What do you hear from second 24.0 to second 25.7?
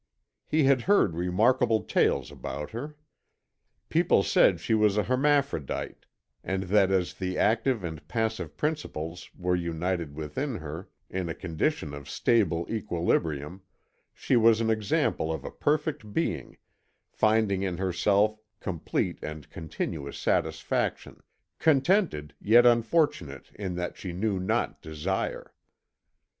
knew not desire.